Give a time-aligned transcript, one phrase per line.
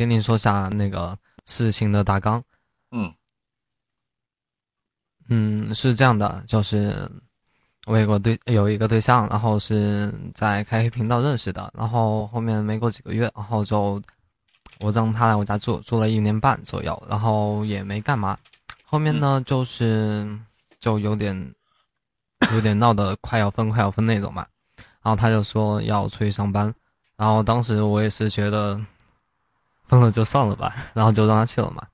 [0.00, 1.14] 给你说下那个
[1.44, 2.42] 事情的大纲。
[2.90, 3.12] 嗯。
[5.28, 7.06] 嗯，是这样的，就是
[7.84, 14.00] 我有个对有一个对象，然后是在开黑频道认识的，然后后面没过几个月，然后就
[14.78, 18.38] 我让他来我家住，住了一年半左右，然后也没干嘛。
[18.86, 20.26] 后面呢，就是
[20.78, 21.54] 就有点
[22.54, 24.46] 有点闹得快要分快要分那种嘛，
[25.02, 26.74] 然后他就说要出去上班，
[27.18, 28.80] 然后当时我也是觉得
[29.90, 31.84] 分了就算了吧，然后就让他去了嘛。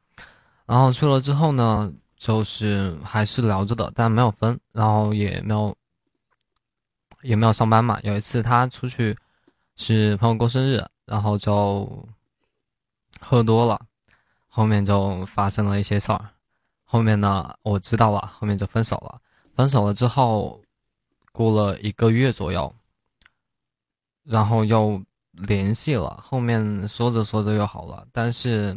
[0.67, 5.75] 然后去了之后呢，就是还是聊着的，但没有分，然后也没有
[7.23, 7.99] 也没有上班嘛。
[8.03, 9.17] 有一次他出去
[9.77, 12.07] 是朋友过生日，然后就
[13.19, 13.81] 喝多了，
[14.47, 16.33] 后面就发生了一些事儿。
[16.85, 19.19] 后面呢，我知道了，后面就分手了。
[19.55, 20.61] 分手了之后，
[21.33, 22.75] 过了一个月左右，
[24.23, 25.03] 然后又
[25.37, 26.23] 联系了。
[26.23, 28.77] 后面说着说着又好了，但是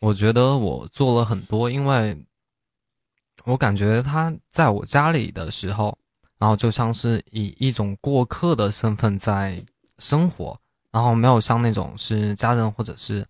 [0.00, 2.16] 我觉得我做了很多，因为
[3.44, 5.96] 我感觉他在我家里的时候，
[6.38, 9.62] 然后就像是以一种过客的身份在
[9.98, 10.58] 生活，
[10.90, 13.26] 然后没有像那种是家人或者是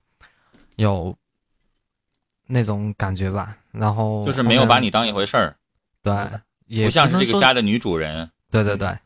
[0.77, 1.17] 有
[2.47, 3.57] 那种感觉吧。
[3.71, 5.57] 然后就是没有把你当一回事儿，
[6.03, 6.13] 对，
[6.67, 7.57] 也不像是这个家的。
[7.57, 8.29] 的女主人。
[8.51, 8.99] 对对对，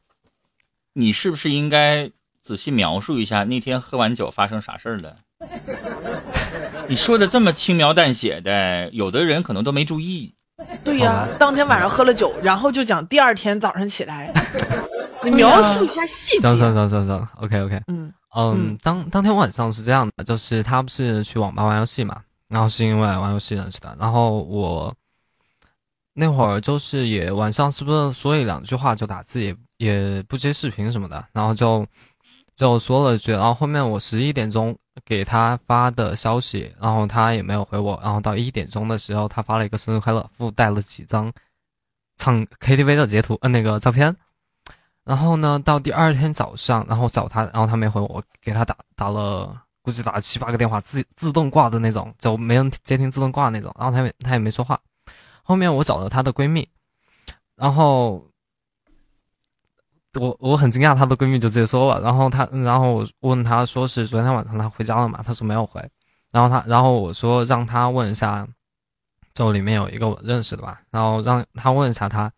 [0.93, 2.11] 你是不是应该
[2.43, 5.17] 仔细描述一下那天喝完酒发生啥事儿了？
[6.89, 10.35] 你说的这么轻描淡写的，有的人可能都没注意。
[10.85, 14.33] 对呀、当天晚上喝了酒，然后就讲第二天早上起来，
[15.25, 16.59] 你描述一下细节行。
[16.59, 24.95] 行行行行，OK OK，嗯嗯嗯，当当天晚上是这样的，就是他不是去网吧玩游戏嘛，然后是因为玩游戏认识的，然后我
[26.15, 31.85] 那会儿就是也晚上是不是说一两句话就打字，也也不接视频什么的，然后就
[32.55, 41.33] 就说了一句，然后后面我十一点钟给他发的消息，然后他也没有回我，然后到一点钟的时候，他发了一个生日快乐，附带了几张
[42.17, 44.15] 唱 KTV 的截图，呃，那个照片。
[45.05, 53.75] 然后呢，到第二天早上，然后找他，然后他没回我，给他打打了，估计打了七八个电话，自自动挂的那种，就没人接听自动挂那种。
[53.77, 54.79] 然后他他也没说话。
[55.43, 56.69] 后面我找了她的闺蜜，
[57.57, 58.25] 然后
[60.21, 65.23] 我我很惊讶，她的闺蜜就直接说了，然后她然后我问她说是昨天晚上她回家了吗？
[65.25, 65.81] 她说没有回。
[66.31, 68.47] 然后她然后我说让她问一下，
[69.33, 72.31] 就里面有一个我认识的吧，然后让她问一下她。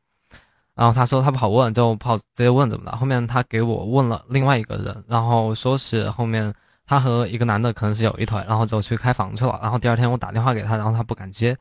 [0.75, 2.97] 然后她说她不好问，就不好直接问怎么的。
[2.97, 6.53] 后面她给我问了另外一个人，然后说是后面
[6.87, 9.59] 她和一个男的可能是有一腿，然后就去开房去了。
[9.63, 11.57] 然后第二天我打电话给她，然后她不敢接，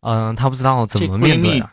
[0.00, 1.72] 嗯、她不知道怎么面对啊。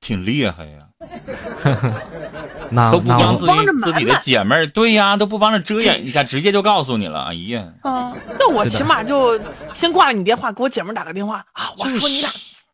[0.00, 0.88] 挺厉害呀，
[2.70, 3.52] 那都不帮自己
[3.82, 7.24] 自己的姐妹儿，对呀，都不帮着遮掩一下，直接就告诉你了。
[7.24, 9.40] 哎呀，啊，那我起码就
[9.72, 12.30] 先挂了你电话，给我姐妹儿打个电话啊，我就说你俩，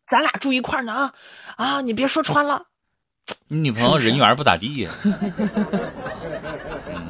[0.09, 1.13] 咱俩住一块儿呢啊
[1.57, 2.63] 啊，你别说穿了。
[3.49, 4.91] 你女朋友人缘不咋地呀。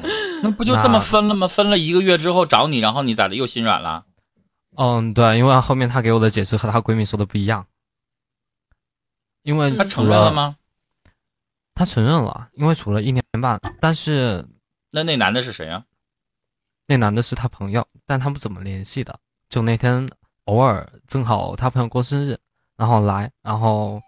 [0.03, 1.47] 嗯那不就这么分了吗？
[1.47, 4.03] 分了一个月之后找你，然后你咋的又心软了？
[4.77, 7.65] 嗯，对，因为后面她给我的解释和她闺蜜说的不一样，
[9.41, 10.31] 因为她承认了？
[10.31, 10.57] 吗？
[11.75, 14.47] 她承认了，因为处了一年半，但是
[14.91, 15.83] 那那男的是谁啊？
[16.87, 19.19] 那男的是他朋友，但他们怎么联系的。
[19.49, 20.09] 就那天
[20.45, 22.39] 偶尔正好他朋友过生日，
[22.77, 24.01] 然后来，然后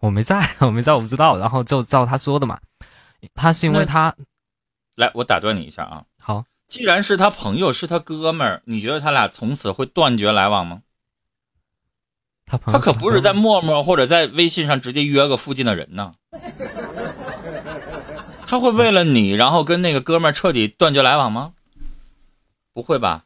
[0.00, 1.38] 我没在， 我没在，我不知道。
[1.38, 2.60] 然后就照他说的嘛，
[3.34, 4.14] 他是因为他
[4.96, 6.04] 来，我打断你一下啊。
[6.18, 10.82] 好，既然是他朋友，是他哥们儿，你觉得他俩从此会断绝来往吗？
[12.44, 16.14] 他朋友他可不是在陌陌或者在微信上直接约个附近的人呢。
[18.50, 21.52] 他会为了你，然后跟那个哥们儿彻底断绝来往吗？
[22.74, 23.22] 不会吧？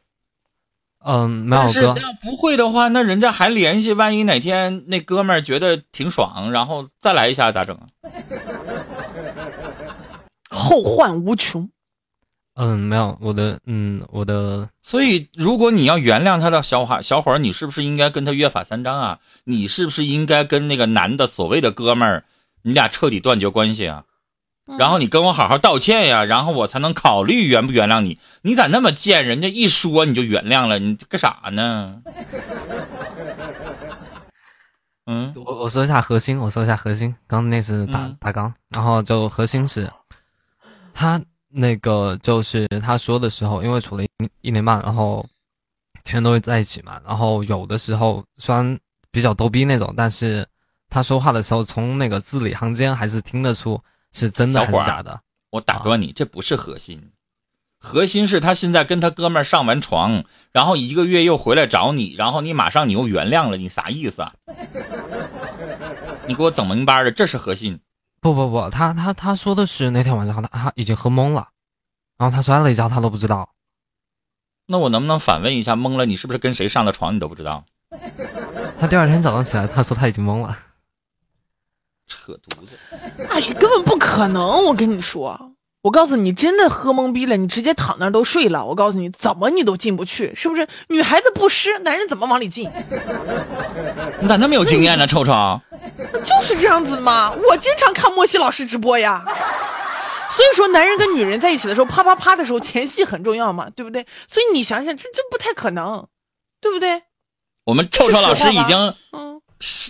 [1.03, 7.87] 嗯，没但是有哥，要不会的话，那人家还联系，万一哪天那哥们儿觉得挺爽，然后再来一下咋整啊？
[10.51, 11.67] 后患无穷。
[12.53, 19.19] 嗯，没有我的，嗯，我的，所以，如果你要原谅他的小伙小伙儿，你是不是应该跟他约法三章啊？
[19.43, 22.25] 你是不是应该跟那个男的所谓的哥们儿，
[22.61, 24.03] 你俩彻底断绝关系啊？
[24.79, 28.17] 然后你跟我好好道歉呀，然后我才能考虑原不原谅你。
[28.41, 29.23] 你咋那么贱？
[29.23, 32.01] 人家一说你就原谅了，你干啥呢？
[35.05, 39.87] 嗯，我我说一下核心，我说一下核心，刚刚那次打嗯大纲，然后就核心是，
[40.95, 44.09] 他那个就是他说的时候，因为处了一
[44.41, 45.23] 一年半，然后
[46.03, 48.79] 天天都会在一起嘛，然后有的时候虽然
[49.11, 50.43] 比较逗逼那种，但是
[50.89, 53.79] 他说话的时候，从那个字里行间还是听得出
[54.15, 55.21] 是真的还是假的。
[55.51, 57.11] 我打断你，这不是核心，
[57.77, 64.33] 核心是他现在跟他哥们上完床，然后一个月又回来找你，然后你马上你又原谅了，你啥意思啊？
[66.27, 67.79] 你给我整明白了，这是核心。
[68.19, 71.49] 不不不，他他他说的是那天晚上他他已经喝懵了，
[72.17, 73.49] 然后他摔了一跤，他都不知道。
[74.67, 77.63] 那我能不能反问一下，懵了你是不是跟谁上的床，你都不知道？
[78.79, 80.57] 他第二天早上起来，他说他已经懵了。
[82.07, 82.67] 扯犊子！
[83.29, 84.65] 哎，根本不可能！
[84.65, 88.65] 我跟你说，我告诉你，真的喝懵逼了，你直接躺那儿都睡了。
[88.65, 90.67] 我告诉你，怎么你都进不去，是不是？
[90.89, 92.69] 女孩子不湿，男人怎么往里进？
[94.21, 95.59] 你咋那么有经验呢，臭臭？
[96.23, 97.31] 就是这样子嘛！
[97.31, 99.23] 我经常看莫西老师直播呀。
[100.31, 104.05] 所以说，男人跟女人在一起的时候，啪啪啪的时候，前戏很重要嘛，对不对？
[104.27, 106.05] 所以你想想，这这不太可能，
[106.59, 107.03] 对不对？
[107.63, 109.41] 我们臭臭老师已经嗯，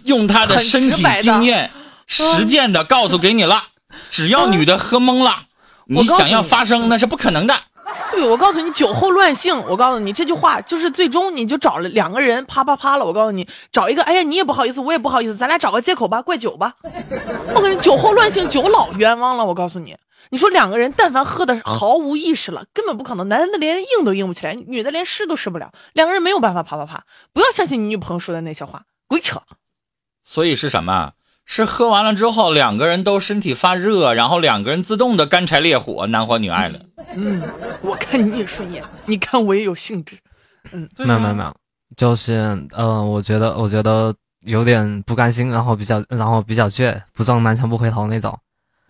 [0.04, 1.72] 用他的身体经验、
[2.08, 3.64] 实践的告诉给你了，
[4.10, 5.46] 只要女的喝懵了，
[5.88, 7.56] 你想要发生那是不可能的。
[8.12, 13.06] 对，我告诉你，酒后乱性，我告诉你这句话就是最终你就找了两个人啪啪啪了。
[13.06, 16.76] 我告诉你，找一个，哎呀，你也不好意思，我也不好意思，咱俩找个借口吧，怪酒吧。
[17.54, 19.46] 我跟你酒后乱性，酒老冤枉了。
[19.46, 19.96] 我告诉你，
[20.30, 27.04] 你说两个人但凡喝的毫无意识了，根本不可能，男的连硬都硬不起来，女的连试都试不了，两个人没有办法啪啪啪。
[27.34, 29.42] 不要相信你女朋友说的那些话，鬼扯。
[30.24, 31.12] 所以是什么？
[31.46, 36.82] 是喝完了之后，两个人都身体发热，然后两个人自动的干柴烈火，男欢女爱了。
[37.16, 37.42] 嗯，
[37.82, 40.18] 我看你也顺眼，你看我也有兴致。
[40.72, 41.56] 嗯，没有没有没有，
[41.96, 48.38] 就是呃，我觉得我觉得有点不甘心，然后比较然后比较倔，不撞南墙不回头那种。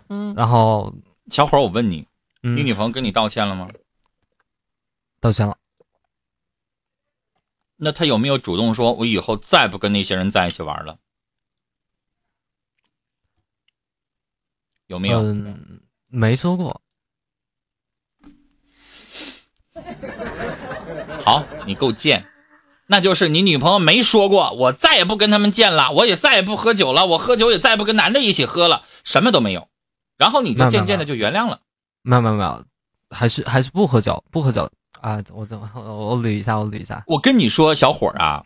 [0.07, 0.93] 嗯，然后
[1.29, 2.07] 小伙儿，我问你，
[2.43, 3.67] 嗯你女朋友跟你道歉了吗？
[5.19, 5.57] 道歉了，
[7.77, 10.97] 那他有没有主动说，我以后再不跟那些人在一起玩了？
[14.87, 15.19] 有没有？
[15.21, 16.81] 嗯，没说过。
[21.23, 22.27] 好，你够贱，
[22.87, 29.67] 那就是你女朋友没说过，我再也不跟他们见了，我也再也不喝酒了，我喝酒也再也不跟男的一起喝了，什么都没有，
[30.17, 31.61] 然后你就渐渐的就原谅了。
[32.03, 32.63] 没有没有没有，
[33.09, 34.69] 还是还是不喝酒，不喝酒
[35.01, 35.21] 啊！
[35.33, 37.03] 我怎么我我捋一下，我捋一下。
[37.07, 38.45] 我跟你说，小伙儿啊，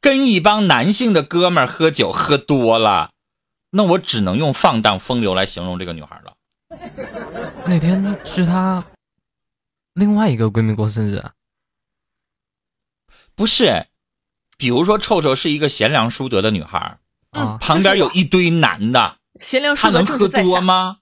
[0.00, 3.10] 跟一帮男性的哥们儿喝酒喝多了，
[3.70, 6.34] 那我只能用放荡风流来形容这个女孩了。
[7.66, 8.84] 那天是她
[9.94, 11.22] 另外一个闺蜜过生日，
[13.34, 13.86] 不是，
[14.56, 16.98] 比如说臭臭是一个贤良淑德的女孩，
[17.30, 20.98] 啊，旁边有一堆男的，贤良淑德她能喝多吗？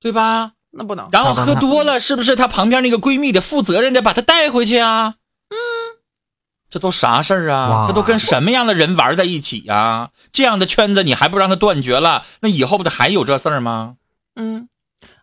[0.00, 0.52] 对吧？
[0.70, 1.08] 那不能。
[1.12, 5.16] 然后喝多了，是不是她旁边那个闺蜜得负责任的把她带回去啊？
[6.74, 7.68] 嗯，这都啥事儿啊？
[7.70, 13.94] 哇这都跟什么样的人玩在一起呀、这样的圈子你还不让他断绝了，那以后不得还有这事儿吗？
[14.34, 14.68] 嗯，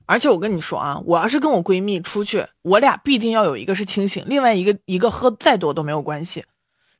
[0.05, 6.45] 而且我跟你说啊，我要是跟我闺蜜出去，我俩必定要有一个是清醒，另外一个一个喝再多都没有关系。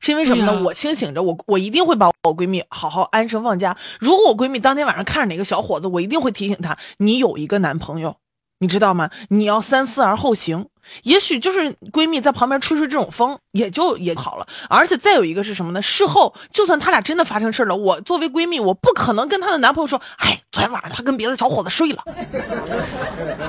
[0.00, 0.62] 是因为什么呢？
[0.64, 3.76] 我清醒着，我我一定会把我闺蜜好好安生放家。
[4.00, 8.16] 如果我闺蜜当天晚上看着哪个小伙子，我一定会提醒她，你有一个男朋友，
[8.62, 9.10] 你知道吗？
[9.28, 10.68] 你要三思而后行。
[11.02, 14.46] 也许就是闺蜜在旁边吹吹这种风，也就也好了。
[14.68, 15.82] 而且再有一个是什么呢？
[15.82, 22.04] 事后就算他俩真的发生事了，我作为闺蜜，我不可能跟她的男朋友说，哎，昨天晚上她跟别的小伙子睡了，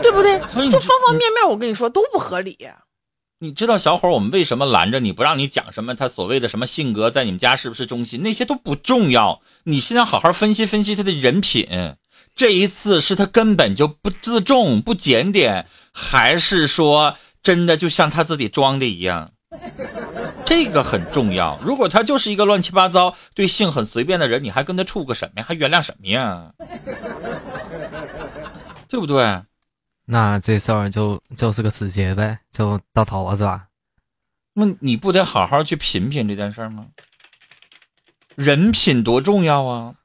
[0.01, 0.41] 对不对？
[0.47, 2.57] 所以就就方方面面，我跟你说都不合理。
[3.39, 8.23] 你知道小伙，我们为什么拦着你不让你讲什么他所谓的什么性格在你们家是不是中心？
[8.23, 9.41] 那些都不重要。
[9.65, 11.67] 你现在好好分析分析他的人品。
[12.35, 19.31] 这一次是他根本就不自重、不检点，还是说真的就像他自己装的一样？
[20.45, 21.59] 这个很重要。
[21.63, 25.45] 如果他就是一个乱七八糟、对性很随便的人，你还跟他处个什么呀？
[25.47, 26.53] 还原谅什么呀？
[28.89, 29.43] 对不对？
[30.05, 33.67] 那这事儿就就是个死结呗，就到头了是吧？
[34.53, 36.87] 那你不得好好去品品这件事吗？
[38.35, 39.95] 人品多重要啊！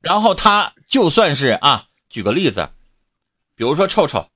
[0.00, 2.68] 然后他就算是啊，举个例子，
[3.56, 4.28] 比如说臭臭，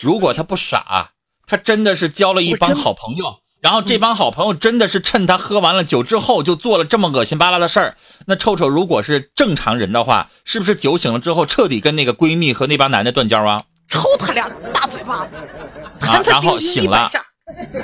[0.00, 1.10] 如果他不傻，
[1.44, 13.64] 他真的是交了一帮好朋友，然后这帮好朋友真的是趁他喝完了酒之后就做了这么恶心巴拉的事儿，那臭臭如果是正常人的话，是不是酒醒了之后彻底跟那个闺蜜和那帮男的断交啊？
[13.88, 15.34] 抽他俩大嘴巴子，
[15.98, 17.10] 啊然后醒了。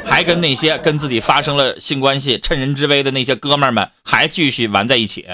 [0.04, 5.26] 还跟那些跟自己发生了性关系、趁人之危的那些哥们儿们还继续玩在一起。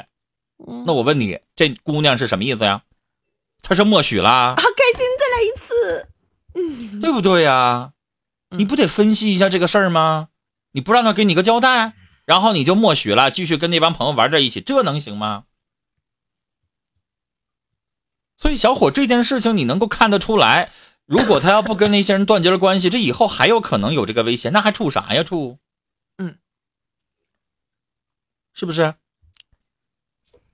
[0.67, 2.81] 嗯那我问你，这姑娘是什么意思呀？
[3.63, 6.09] 她是默许啦好，，开心，再来一次。
[6.55, 7.93] 嗯，对不对呀？
[8.51, 10.29] 嗯你不得分析一下这个事儿吗？
[10.71, 11.95] 你不让他给你个交代，
[12.25, 15.47] 然后你就默许了，继续跟那帮朋友玩在一起，这能行吗？
[18.37, 20.71] 所以小伙这件事情你能够看得出来，
[21.07, 25.25] 如果他要不跟那些人断绝了关系，这以后还有可能有这个危险，那还处啥呀？
[25.25, 25.59] 处，
[26.19, 26.39] 嗯，
[28.53, 28.95] 是不是？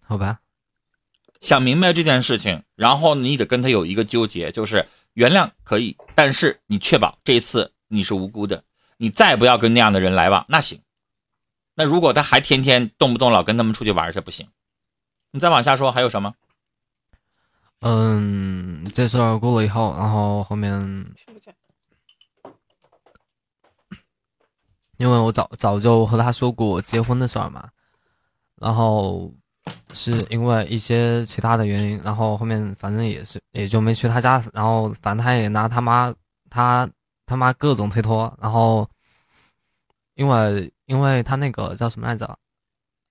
[0.00, 0.41] 好吧，
[1.42, 8.64] 想明白这件事情，然后你得跟他有一个纠结，就是原谅可以，但是你确保这一次你是无辜的，
[8.96, 10.80] 你再不要跟那样的人来往，那行。
[11.74, 14.48] 那如果他还天天动不动老跟他们出去玩去，不行。
[15.32, 16.34] 你再往下说还有什么？
[17.80, 21.12] 嗯，这事儿过了以后，然后后面，
[24.98, 27.70] 因为我早早就和他说过结婚的事儿嘛，
[28.56, 29.34] 然后
[29.92, 36.12] 是因为一些其他的原因，然后后面反正也是也就没去他家，然后反正他也拿他妈
[36.50, 36.88] 他
[37.26, 38.88] 他妈各种推脱，然后
[40.14, 42.36] 因为因为他那个叫什么来着？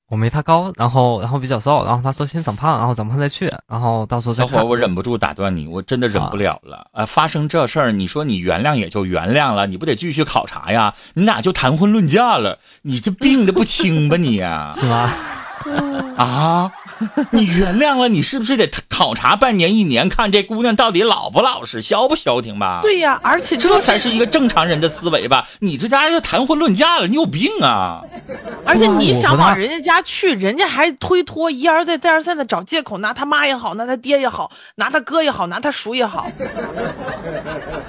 [0.07, 4.35] 我没他高，然后然后比较瘦，然后他说先长胖，然后长胖再去，然后到时候。
[4.35, 6.85] 小伙，我忍不住打断你，我真的忍不了了。
[6.91, 10.93] 呃，发生这事儿，你说你原谅也就原谅了，你不得继续考察呀？
[11.13, 14.69] 你俩就谈婚论嫁了，你这病的不轻吧你呀？
[14.75, 15.09] 是吗？
[16.15, 16.71] 啊，
[17.31, 22.79] 你原谅了，你是不是得考察半年一年，看这姑娘到底老不老实，消不消停吧？
[22.81, 25.47] 对呀，而且这才是一个正常人的思维吧？
[25.59, 28.01] 你这家就谈婚论嫁了，你有病啊！
[28.65, 36.27] 而且你想往人家家去，人家还推脱，一而再再而三的找借口，拿他妈也好，拿他爹也好，拿他哥也好，拿他叔也好，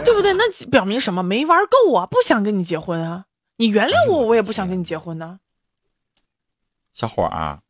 [0.04, 0.32] 对不对？
[0.34, 1.22] 那表明什么？
[1.22, 3.24] 没玩够啊，不想跟你结婚啊！
[3.58, 5.38] 你原谅我，我也不想跟你结婚呢。
[6.94, 7.60] 小伙儿，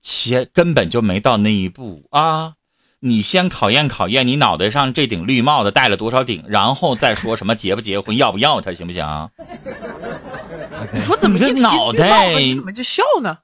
[0.00, 2.54] 且根本就没到那一步啊！
[3.00, 9.30] 你先考验考验你脑袋上这顶绿帽子戴了多少顶，然后再说什么结不结婚，要不要他，行不行？
[10.92, 13.38] 你说怎么这脑袋怎么就笑呢？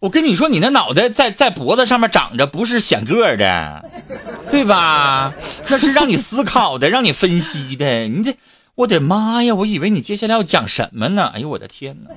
[0.00, 3.88] 我跟你说，你那脑袋在在脖子上面长着，不是显个的，
[4.50, 5.32] 对吧？
[5.68, 8.08] 那是让你思考的，让你分析的。
[8.08, 8.36] 你这，
[8.74, 9.54] 我的妈呀！
[9.54, 11.30] 我以为你接下来要讲什么呢？
[11.34, 12.10] 哎呦，我的天哪！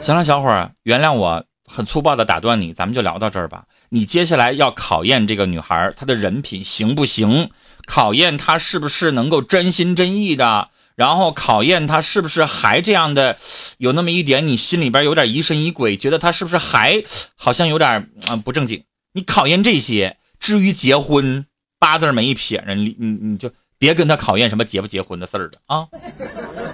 [0.00, 3.64] 行了，小伙儿，原谅我很粗暴的打断你，咱们就聊到这儿吧。
[3.90, 7.50] 你接下来要考验这个女孩她的人品行不行？
[7.86, 10.70] 考验她是不是能够真心真意的？
[10.94, 13.36] 然后考验她是不是还这样的，
[13.78, 17.02] 有那么一点你心里边有点疑神疑鬼，觉得她是不是还
[17.36, 18.84] 好像有点啊不正经？
[19.12, 21.44] 你考验这些，至于结婚
[21.78, 25.86] 八字没一撇呢，你你你就别跟他考验什么结不结婚的事儿了啊。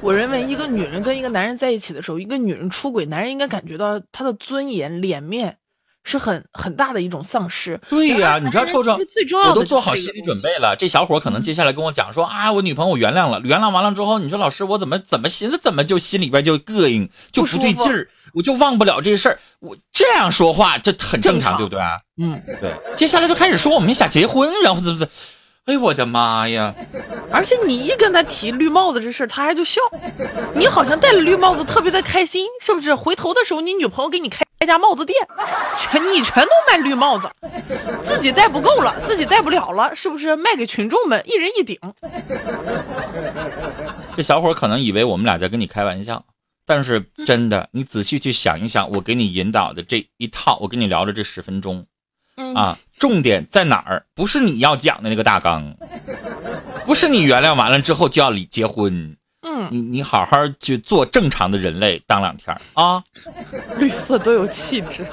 [0.01, 5.57] 我认为一个女人跟一个男人在一起的时候，一个女人出轨，男人应该感觉到她的尊严、脸面
[6.03, 7.81] 是很很大的一种丧失。
[7.89, 10.77] 对呀，你知道，臭臭，最重要的我都做好心理准备了。
[10.77, 19.39] 这小伙可能接下来跟我讲说啊，我女朋友我原谅了，原谅完了之后，你说老师我怎么怎么寻思，怎么就心里边就膈应，就不对劲儿，我就忘不了这事儿。
[19.61, 21.99] 我这样说话，这很正常，对不对啊？
[22.19, 22.75] 嗯，对。
[22.95, 25.13] 接下来就开始说我们想结婚，然后怎么怎么。
[25.67, 26.75] 哎呦我的妈呀！
[27.33, 29.81] 而且你一跟他提绿帽子这事他还就笑。
[30.55, 32.95] 你好像戴了绿帽子特别的开心，是不是？
[32.95, 35.19] 回头的时候，你女朋友给你开家帽子店，
[35.79, 37.31] 全你全都卖绿帽子，
[38.03, 40.37] 自己戴不够了，自己戴不了了，是不是？
[40.37, 41.79] 卖给群众们，一人一顶。
[44.15, 46.25] 这小伙可能以为我们俩在跟你开玩笑，
[46.67, 51.87] 但是真的，你仔细去想一想，我给你引导的这一套，我跟你聊了这十分钟。
[52.55, 54.05] 啊，重点在哪儿？
[54.15, 55.75] 不是你要讲的那个大纲，
[56.85, 59.17] 不是你原谅完了之后就要离结婚。
[59.47, 63.05] 嗯，你你好好去做正常的人类，当两天啊。
[63.77, 65.07] 绿色多有气质。